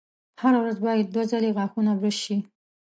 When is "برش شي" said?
2.01-2.37